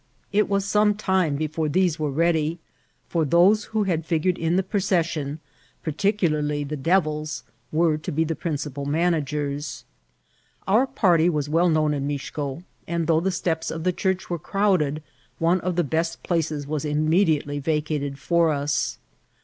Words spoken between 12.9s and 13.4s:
though the